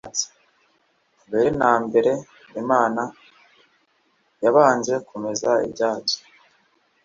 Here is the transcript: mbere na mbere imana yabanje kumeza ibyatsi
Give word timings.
mbere 1.27 1.47
na 1.59 1.71
mbere 1.85 2.11
imana 2.61 3.01
yabanje 4.43 4.93
kumeza 5.07 5.51
ibyatsi 5.67 6.17